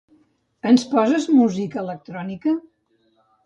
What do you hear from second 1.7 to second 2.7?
electrònica?